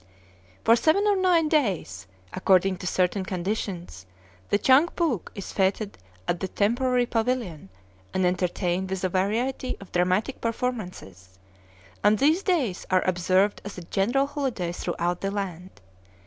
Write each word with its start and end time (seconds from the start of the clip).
For 0.63 0.75
seven 0.75 1.03
or 1.05 1.15
nine 1.15 1.47
days, 1.47 2.07
according 2.33 2.77
to 2.77 2.87
certain 2.87 3.23
conditions, 3.23 4.07
the 4.49 4.57
Chang 4.57 4.87
Phoouk 4.87 5.29
is 5.35 5.53
fêted 5.53 5.91
at 6.27 6.39
the 6.39 6.47
temporary 6.47 7.05
pavilion, 7.05 7.69
and 8.11 8.25
entertained 8.25 8.89
with 8.89 9.03
a 9.03 9.09
variety 9.09 9.77
of 9.79 9.91
dramatic 9.91 10.41
performances; 10.41 11.37
and 12.03 12.17
these 12.17 12.41
days 12.41 12.87
are 12.89 13.07
observed 13.07 13.61
as 13.63 13.77
a 13.77 13.83
general 13.83 14.25
holiday 14.25 14.71
throughout 14.71 15.21
the 15.21 15.29
land. 15.29 15.69